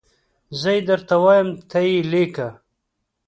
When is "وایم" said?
1.23-1.49